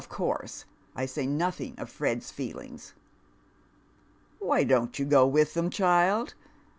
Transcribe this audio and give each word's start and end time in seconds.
o 0.19 0.37
I 0.95 1.05
say 1.05 1.27
nothing 1.27 1.75
of 1.77 1.87
Fred's 1.87 2.31
feelings."" 2.31 2.95
Why 4.39 4.63
don't 4.63 4.97
you 4.97 5.05
go 5.05 5.27
with 5.27 5.53
them, 5.53 5.69
child 5.69 6.33